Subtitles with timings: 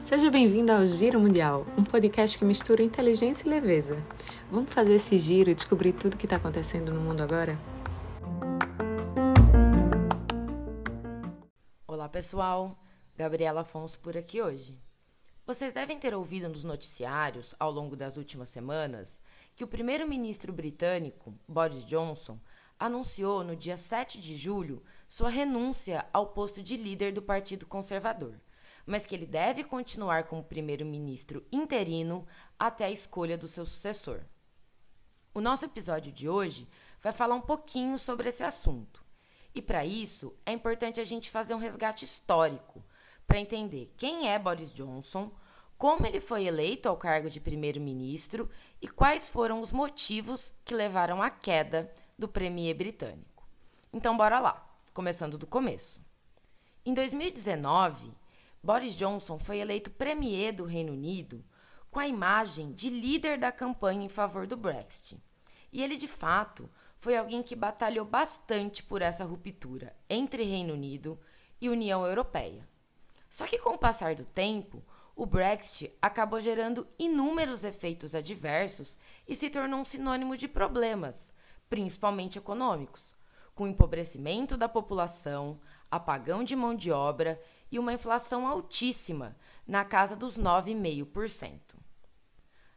[0.00, 3.96] Seja bem-vindo ao Giro Mundial, um podcast que mistura inteligência e leveza.
[4.50, 7.58] Vamos fazer esse giro e descobrir tudo o que está acontecendo no mundo agora?
[11.86, 12.78] Olá, pessoal!
[13.16, 14.78] Gabriela Afonso por aqui hoje.
[15.46, 19.18] Vocês devem ter ouvido nos noticiários, ao longo das últimas semanas,
[19.56, 22.38] que o primeiro-ministro britânico, Boris Johnson,
[22.78, 28.40] anunciou no dia 7 de julho sua renúncia ao posto de líder do Partido Conservador
[28.86, 32.26] mas que ele deve continuar como primeiro-ministro interino
[32.58, 34.20] até a escolha do seu sucessor.
[35.34, 36.68] O nosso episódio de hoje
[37.00, 39.02] vai falar um pouquinho sobre esse assunto.
[39.54, 42.84] E para isso, é importante a gente fazer um resgate histórico
[43.26, 45.30] para entender quem é Boris Johnson,
[45.78, 48.48] como ele foi eleito ao cargo de primeiro-ministro
[48.80, 53.44] e quais foram os motivos que levaram à queda do premier britânico.
[53.92, 56.00] Então, bora lá, começando do começo.
[56.86, 58.12] Em 2019,
[58.62, 61.44] Boris Johnson foi eleito premier do Reino Unido
[61.90, 65.20] com a imagem de líder da campanha em favor do Brexit.
[65.72, 71.18] E ele, de fato, foi alguém que batalhou bastante por essa ruptura entre Reino Unido
[71.60, 72.68] e União Europeia.
[73.28, 74.80] Só que, com o passar do tempo,
[75.16, 81.31] o Brexit acabou gerando inúmeros efeitos adversos e se tornou um sinônimo de problemas,
[81.72, 83.14] principalmente econômicos,
[83.54, 85.58] com o empobrecimento da população,
[85.90, 89.34] apagão de mão de obra e uma inflação altíssima,
[89.66, 91.58] na casa dos 9,5%.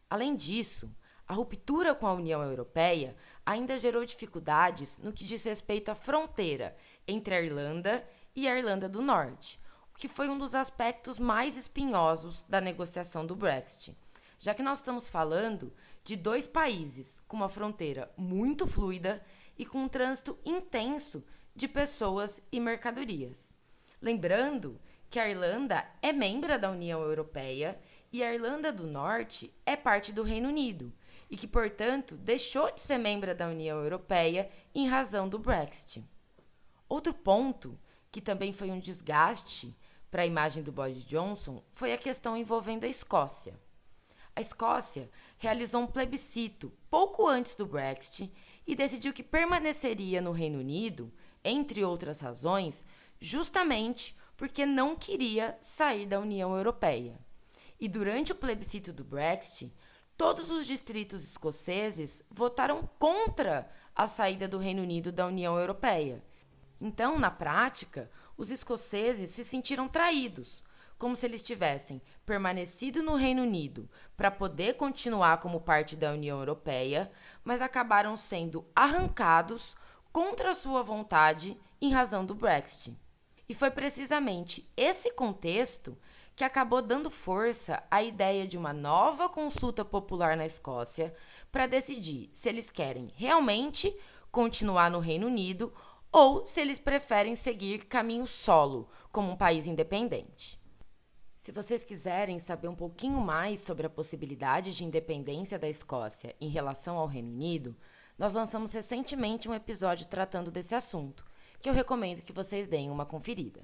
[0.09, 0.89] Além disso,
[1.27, 6.73] a ruptura com a União Europeia ainda gerou dificuldades no que diz respeito à fronteira
[7.05, 9.59] entre a Irlanda e a Irlanda do Norte,
[9.93, 13.93] o que foi um dos aspectos mais espinhosos da negociação do Brexit,
[14.39, 19.23] já que nós estamos falando de dois países com uma fronteira muito fluida
[19.57, 21.23] e com um trânsito intenso
[21.55, 23.53] de pessoas e mercadorias.
[24.01, 27.79] Lembrando que a Irlanda é membro da União Europeia
[28.11, 30.93] e a Irlanda do Norte é parte do Reino Unido
[31.29, 36.03] e que, portanto, deixou de ser membro da União Europeia em razão do Brexit.
[36.87, 37.79] Outro ponto
[38.11, 39.75] que também foi um desgaste
[40.11, 43.59] para a imagem do Boris Johnson foi a questão envolvendo a Escócia.
[44.35, 48.33] A Escócia realizou um plebiscito pouco antes do Brexit
[48.67, 52.83] e decidiu que permaneceria no Reino Unido, entre outras razões,
[53.17, 57.17] justamente porque não queria sair da União Europeia.
[57.79, 59.73] E durante o plebiscito do Brexit,
[60.17, 66.21] todos os distritos escoceses votaram contra a saída do Reino Unido da União Europeia.
[66.81, 70.61] Então, na prática, os escoceses se sentiram traídos,
[70.97, 76.39] como se eles tivessem permanecido no Reino Unido para poder continuar como parte da União
[76.39, 77.11] Europeia,
[77.43, 79.75] mas acabaram sendo arrancados
[80.11, 82.97] contra sua vontade em razão do Brexit.
[83.47, 85.97] E foi precisamente esse contexto
[86.35, 91.13] que acabou dando força à ideia de uma nova consulta popular na Escócia
[91.51, 93.95] para decidir se eles querem realmente
[94.31, 95.73] continuar no Reino Unido
[96.11, 100.59] ou se eles preferem seguir caminho solo, como um país independente.
[101.45, 106.49] Se vocês quiserem saber um pouquinho mais sobre a possibilidade de independência da Escócia em
[106.49, 107.77] relação ao Reino Unido,
[108.17, 111.23] nós lançamos recentemente um episódio tratando desse assunto
[111.61, 113.63] que eu recomendo que vocês deem uma conferida.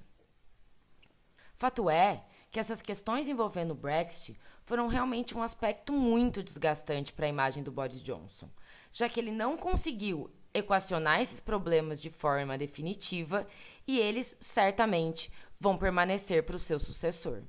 [1.56, 7.26] Fato é que essas questões envolvendo o Brexit foram realmente um aspecto muito desgastante para
[7.26, 8.52] a imagem do Boris Johnson,
[8.94, 13.48] já que ele não conseguiu equacionar esses problemas de forma definitiva
[13.88, 17.42] e eles certamente vão permanecer para o seu sucessor.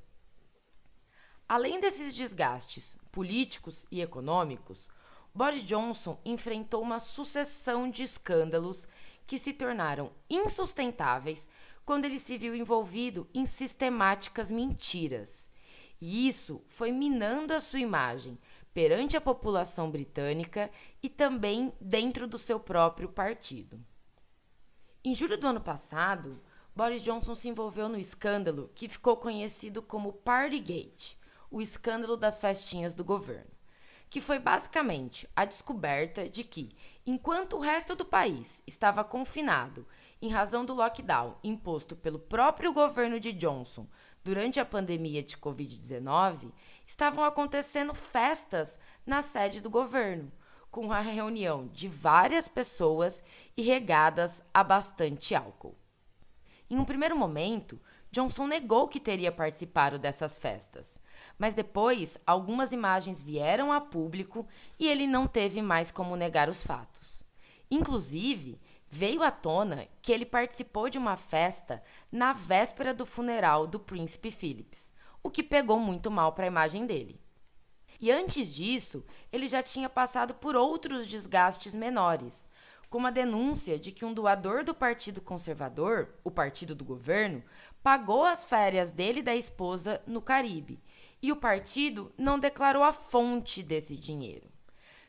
[1.52, 4.88] Além desses desgastes políticos e econômicos,
[5.34, 8.88] Boris Johnson enfrentou uma sucessão de escândalos
[9.26, 11.46] que se tornaram insustentáveis
[11.84, 15.50] quando ele se viu envolvido em sistemáticas mentiras.
[16.00, 18.38] E isso foi minando a sua imagem
[18.72, 20.70] perante a população britânica
[21.02, 23.78] e também dentro do seu próprio partido.
[25.04, 26.40] Em julho do ano passado,
[26.74, 31.20] Boris Johnson se envolveu no escândalo que ficou conhecido como Partygate,
[31.52, 33.52] o escândalo das festinhas do governo
[34.12, 36.76] que foi basicamente a descoberta de que,
[37.06, 39.88] enquanto o resto do país estava confinado
[40.20, 43.88] em razão do lockdown imposto pelo próprio governo de Johnson
[44.22, 46.52] durante a pandemia de Covid-19,
[46.86, 50.30] estavam acontecendo festas na sede do governo,
[50.70, 53.24] com a reunião de várias pessoas
[53.56, 55.74] e regadas a bastante álcool.
[56.68, 61.00] Em um primeiro momento, Johnson negou que teria participado dessas festas
[61.38, 64.46] mas depois algumas imagens vieram a público
[64.78, 67.22] e ele não teve mais como negar os fatos.
[67.70, 73.80] Inclusive, veio à tona que ele participou de uma festa na véspera do funeral do
[73.80, 74.92] príncipe Philips,
[75.22, 77.18] o que pegou muito mal para a imagem dele.
[77.98, 82.46] E antes disso, ele já tinha passado por outros desgastes menores,
[82.90, 87.42] como a denúncia de que um doador do Partido Conservador, o partido do governo,
[87.82, 90.78] pagou as férias dele e da esposa no Caribe,
[91.22, 94.50] e o partido não declarou a fonte desse dinheiro.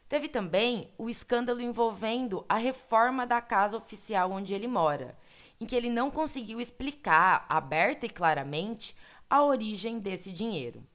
[0.08, 5.18] Teve também o escândalo envolvendo a reforma da casa oficial onde ele mora,
[5.60, 8.96] em que ele não conseguiu explicar aberta e claramente
[9.28, 10.86] a origem desse dinheiro.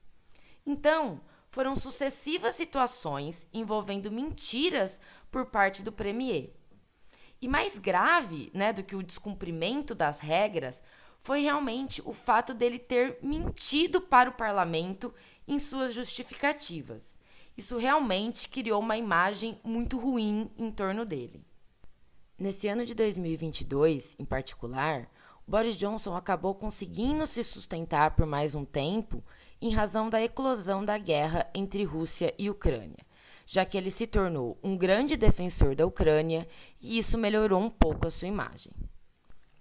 [0.64, 5.00] Então, foram sucessivas situações envolvendo mentiras
[5.30, 6.54] por parte do premier.
[7.40, 10.82] E mais grave né, do que o descumprimento das regras
[11.28, 15.12] foi realmente o fato dele ter mentido para o parlamento
[15.46, 17.18] em suas justificativas.
[17.54, 21.44] Isso realmente criou uma imagem muito ruim em torno dele.
[22.38, 25.06] Nesse ano de 2022, em particular,
[25.46, 29.22] Boris Johnson acabou conseguindo se sustentar por mais um tempo
[29.60, 33.04] em razão da eclosão da guerra entre Rússia e Ucrânia,
[33.44, 36.48] já que ele se tornou um grande defensor da Ucrânia
[36.80, 38.72] e isso melhorou um pouco a sua imagem.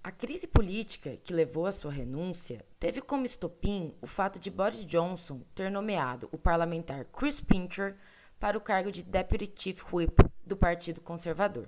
[0.07, 4.85] A crise política que levou à sua renúncia teve como estopim o fato de Boris
[4.85, 7.97] Johnson ter nomeado o parlamentar Chris Pincher
[8.39, 11.67] para o cargo de Deputy Chief Whip do Partido Conservador.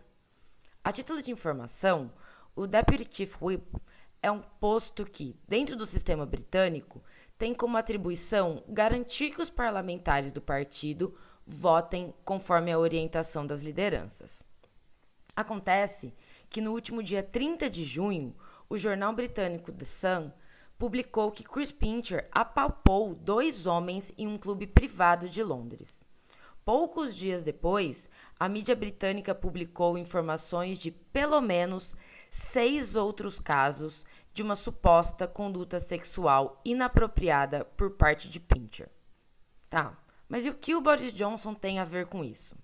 [0.82, 2.14] A título de informação,
[2.56, 3.76] o Deputy Chief Whip
[4.24, 7.04] é um posto que, dentro do sistema britânico,
[7.38, 11.14] tem como atribuição garantir que os parlamentares do partido
[11.46, 14.42] votem conforme a orientação das lideranças.
[15.36, 16.29] Acontece que
[16.60, 18.36] no último dia 30 de junho,
[18.68, 20.32] o jornal britânico The Sun
[20.80, 26.04] publicou que Chris Pincher apalpou dois homens em um clube privado de Londres.
[26.66, 28.10] Poucos dias depois,
[28.40, 31.96] a mídia britânica publicou informações de pelo menos
[32.32, 38.90] seis outros casos de uma suposta conduta sexual inapropriada por parte de Pincher.
[39.70, 39.98] Tá,
[40.28, 42.56] mas e o que o Boris Johnson tem a ver com isso?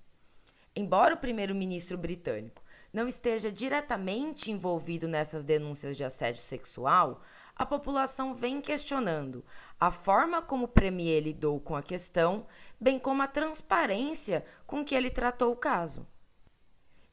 [0.76, 2.64] Embora o primeiro-ministro britânico
[2.96, 7.22] não esteja diretamente envolvido nessas denúncias de assédio sexual,
[7.54, 9.44] a população vem questionando
[9.78, 12.48] a forma como o premier lidou com a questão,
[12.80, 16.08] bem como a transparência com que ele tratou o caso.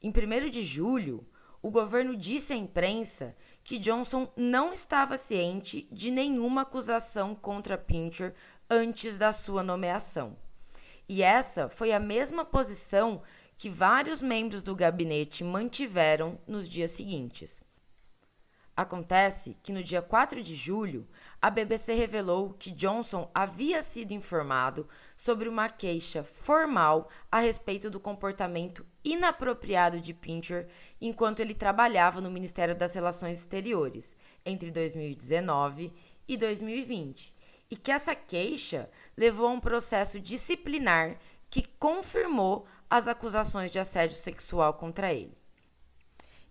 [0.00, 1.26] Em 1 de julho,
[1.60, 8.36] o governo disse à imprensa que Johnson não estava ciente de nenhuma acusação contra Pincher
[8.70, 10.36] antes da sua nomeação.
[11.08, 13.22] E essa foi a mesma posição
[13.62, 17.62] que vários membros do gabinete mantiveram nos dias seguintes.
[18.76, 21.06] Acontece que no dia 4 de julho,
[21.40, 28.00] a BBC revelou que Johnson havia sido informado sobre uma queixa formal a respeito do
[28.00, 30.66] comportamento inapropriado de Pincher
[31.00, 35.92] enquanto ele trabalhava no Ministério das Relações Exteriores entre 2019
[36.26, 37.32] e 2020,
[37.70, 41.16] e que essa queixa levou a um processo disciplinar
[41.48, 45.34] que confirmou as acusações de assédio sexual contra ele.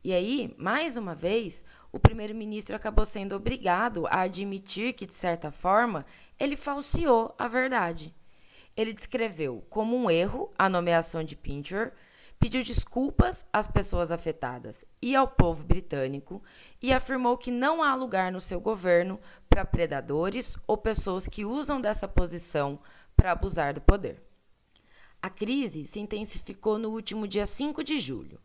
[0.03, 5.51] E aí, mais uma vez, o primeiro-ministro acabou sendo obrigado a admitir que, de certa
[5.51, 6.03] forma,
[6.39, 8.11] ele falseou a verdade.
[8.75, 11.93] Ele descreveu como um erro a nomeação de Pincher,
[12.39, 16.41] pediu desculpas às pessoas afetadas e ao povo britânico
[16.81, 21.79] e afirmou que não há lugar no seu governo para predadores ou pessoas que usam
[21.79, 22.79] dessa posição
[23.15, 24.30] para abusar do poder.
[25.21, 28.39] A crise se intensificou no último dia 5 de julho,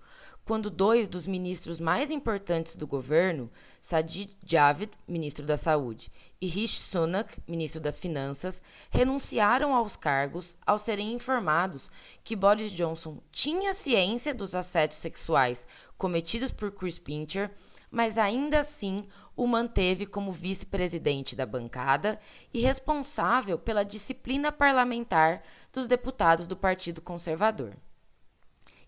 [0.45, 6.80] quando dois dos ministros mais importantes do governo, Sajid Javid, ministro da Saúde, e Rishi
[6.83, 11.90] Sunak, ministro das Finanças, renunciaram aos cargos ao serem informados
[12.23, 15.66] que Boris Johnson tinha ciência dos assédios sexuais
[15.97, 17.50] cometidos por Chris Pincher,
[17.90, 19.04] mas ainda assim
[19.35, 22.18] o manteve como vice-presidente da bancada
[22.52, 25.42] e responsável pela disciplina parlamentar
[25.76, 27.76] dos deputados do Partido Conservador.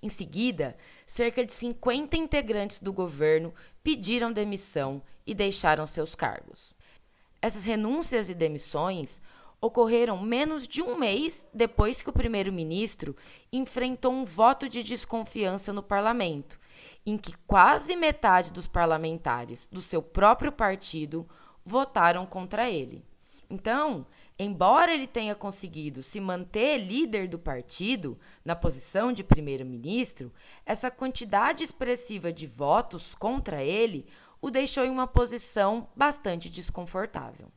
[0.03, 0.75] Em seguida,
[1.07, 3.53] cerca de 50 integrantes do governo
[3.85, 6.73] pediram demissão e deixaram seus cargos.
[7.43, 9.21] Essas renúncias e demissões
[9.61, 13.15] ocorreram menos de um mês depois que o primeiro-ministro
[13.53, 16.59] enfrentou um voto de desconfiança no parlamento,
[17.05, 21.29] em que quase metade dos parlamentares do seu próprio partido
[21.67, 23.05] votaram contra ele.
[23.51, 24.07] Então,
[24.39, 30.33] embora ele tenha conseguido se manter líder do partido na posição de primeiro-ministro,
[30.65, 34.07] essa quantidade expressiva de votos contra ele
[34.41, 37.49] o deixou em uma posição bastante desconfortável.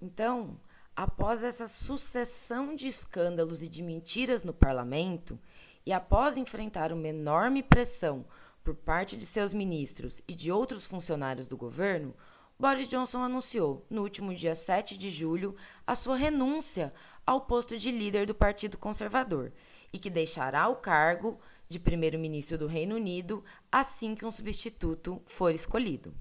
[0.00, 0.60] Então,
[0.94, 5.38] após essa sucessão de escândalos e de mentiras no parlamento,
[5.84, 8.24] e após enfrentar uma enorme pressão
[8.62, 12.14] por parte de seus ministros e de outros funcionários do governo,
[12.60, 16.92] Boris Johnson anunciou, no último dia 7 de julho, a sua renúncia
[17.24, 19.50] ao posto de líder do Partido Conservador
[19.90, 21.40] e que deixará o cargo
[21.70, 26.14] de primeiro-ministro do Reino Unido assim que um substituto for escolhido.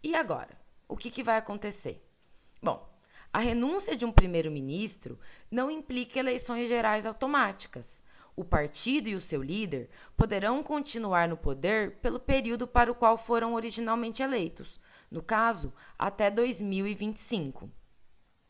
[0.00, 0.56] E agora?
[0.88, 2.08] O que, que vai acontecer?
[2.62, 2.88] Bom,
[3.32, 5.18] a renúncia de um primeiro-ministro
[5.50, 8.00] não implica eleições gerais automáticas.
[8.36, 13.18] O partido e o seu líder poderão continuar no poder pelo período para o qual
[13.18, 14.78] foram originalmente eleitos,
[15.10, 17.70] no caso, até 2025.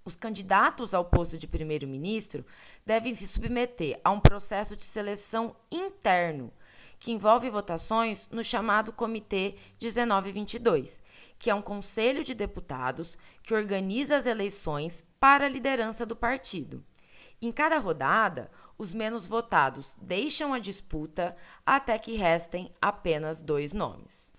[0.04, 2.46] Os candidatos ao posto de primeiro-ministro
[2.84, 6.52] devem se submeter a um processo de seleção interno,
[6.98, 11.00] que envolve votações no chamado Comitê 1922,
[11.38, 16.84] que é um conselho de deputados que organiza as eleições para a liderança do partido.
[17.42, 24.32] Em cada rodada, os menos votados deixam a disputa até que restem apenas dois nomes.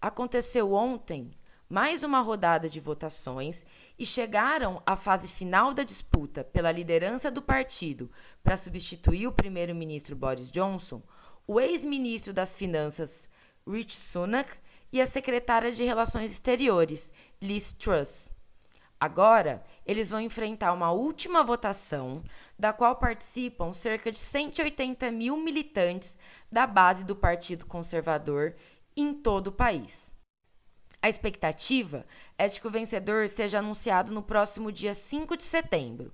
[0.00, 1.32] Aconteceu ontem
[1.68, 3.66] mais uma rodada de votações
[3.98, 8.10] e chegaram à fase final da disputa pela liderança do partido
[8.42, 11.02] para substituir o primeiro-ministro Boris Johnson,
[11.46, 13.28] o ex-ministro das Finanças
[13.68, 14.50] Rich Sunak
[14.92, 18.30] e a secretária de Relações Exteriores, Liz Truss.
[18.98, 22.22] Agora, eles vão enfrentar uma última votação,
[22.58, 26.16] da qual participam cerca de 180 mil militantes
[26.50, 28.54] da base do Partido Conservador
[28.96, 30.15] em todo o país.
[31.06, 32.04] A expectativa
[32.36, 36.12] é de que o vencedor seja anunciado no próximo dia 5 de setembro,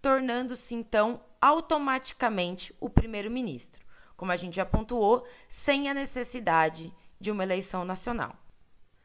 [0.00, 7.44] tornando-se então automaticamente o primeiro-ministro, como a gente já pontuou, sem a necessidade de uma
[7.44, 8.34] eleição nacional.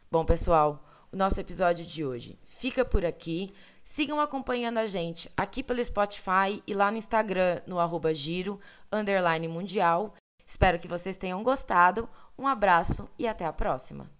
[0.09, 3.53] Bom, pessoal, o nosso episódio de hoje fica por aqui.
[3.83, 8.59] Sigam acompanhando a gente aqui pelo Spotify e lá no Instagram, no arroba giro,
[8.91, 10.15] underline mundial.
[10.47, 12.09] Espero que vocês tenham gostado.
[12.35, 14.16] Um abraço e até a próxima!